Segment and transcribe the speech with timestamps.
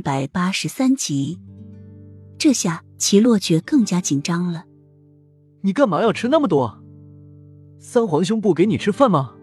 [0.00, 1.38] 一百八十三集，
[2.38, 4.64] 这下齐洛觉更加紧张了。
[5.60, 6.82] 你干嘛要吃那么多？
[7.78, 9.34] 三皇兄不给你吃饭吗？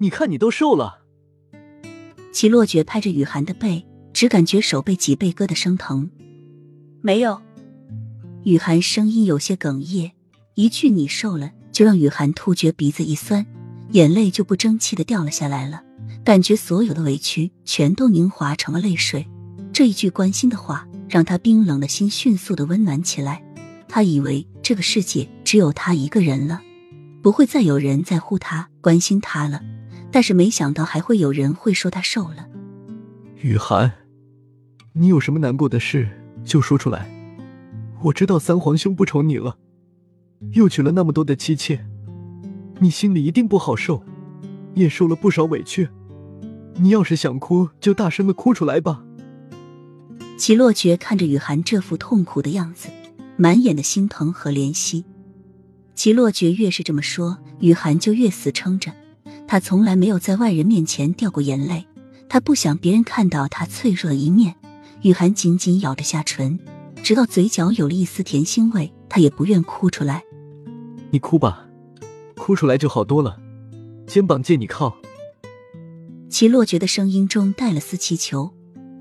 [0.00, 1.04] 你看你都瘦了。
[2.32, 6.10] 齐洛觉拍着雨涵的背，只感觉手背脊背疙瘩生疼。
[7.00, 7.40] 没有。
[8.42, 10.10] 雨涵声音有些哽咽，
[10.56, 13.46] 一句“你瘦了”，就让雨涵突觉鼻子一酸，
[13.92, 15.84] 眼泪就不争气的掉了下来了。
[16.24, 19.26] 感觉所有的委屈全都凝华成了泪水，
[19.72, 23.42] 这一句关心的话让他冰冷的心迅速的温暖起来。
[23.88, 26.60] 他以为这个世界只有他一个人了，
[27.22, 29.60] 不会再有人在乎他、关心他了。
[30.10, 32.48] 但是没想到还会有人会说他瘦了。
[33.40, 33.92] 雨涵，
[34.92, 36.08] 你有什么难过的事
[36.44, 37.10] 就说出来。
[38.02, 39.56] 我知道三皇兄不宠你了，
[40.52, 41.86] 又娶了那么多的妻妾，
[42.80, 44.04] 你心里一定不好受，
[44.74, 45.88] 也受了不少委屈。
[46.76, 49.04] 你要是想哭，就大声的哭出来吧。
[50.42, 52.88] 齐洛觉看着雨涵这副痛苦的样子，
[53.36, 55.04] 满眼的心疼和怜惜。
[55.94, 58.92] 齐洛觉越是这么说，雨涵就越死撑着。
[59.46, 61.86] 他从来没有在外人面前掉过眼泪，
[62.28, 64.56] 他不想别人看到他脆弱的一面。
[65.02, 66.58] 雨涵紧紧咬着下唇，
[67.04, 70.24] 直到嘴角有了一丝甜腥味，他也不愿哭出来。
[71.12, 71.68] 你哭吧，
[72.36, 73.38] 哭出来就好多了。
[74.08, 74.96] 肩膀借你靠。
[76.28, 78.52] 齐洛觉的声音中带了丝祈求，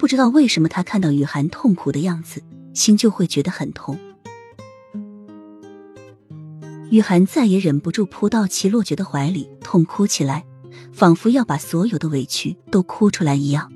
[0.02, 2.41] 不知道为什么，他看到雨涵痛苦的样子，
[2.73, 3.99] 心就会觉得很痛。
[6.89, 10.43] 雨涵再也忍不住扑到齐洛觉的怀里，痛哭起来，
[10.91, 13.71] 仿佛要把所有的委屈都哭出来一样。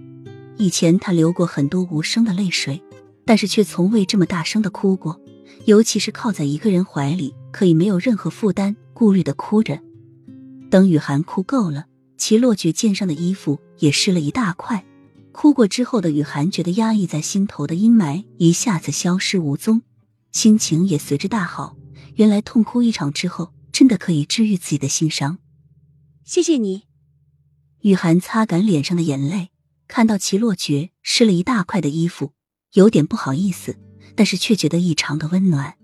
[0.58, 2.82] 以前他流过很多无声的泪水，
[3.24, 5.22] 但是却从未这么大声的哭过，
[5.66, 9.80] 尤其是靠在一个人怀里，可以没有任何负担、顾虑的哭着。
[10.72, 11.86] 等雨涵哭够了。
[12.18, 14.84] 齐洛觉肩上的衣服也湿了一大块，
[15.36, 19.82] 哭过之后的雨涵觉得压抑在心头的阴霾一下子消失无踪，
[20.32, 21.76] 心情也随之大好。
[22.16, 25.40] 原来痛哭一场之后，真的可以治愈自己的心伤。
[26.24, 26.84] 谢谢你，
[27.82, 29.50] 雨涵擦干脸上的眼泪，
[29.90, 32.32] 看到齐洛觉湿了一大块的衣服，
[32.72, 33.78] 有点不好意思，
[34.16, 35.76] 但是却觉得异常的温暖。